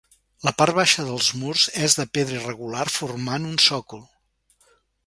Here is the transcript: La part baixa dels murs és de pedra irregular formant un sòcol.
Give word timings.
La 0.47 0.53
part 0.61 0.73
baixa 0.77 1.05
dels 1.09 1.27
murs 1.43 1.67
és 1.89 1.99
de 2.01 2.07
pedra 2.19 2.41
irregular 2.41 2.89
formant 2.99 3.49
un 3.53 3.63
sòcol. 3.69 4.07